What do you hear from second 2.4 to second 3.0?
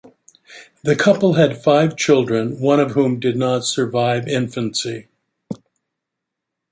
one of